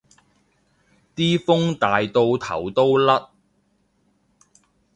[1.15, 3.29] 啲風大到頭都甩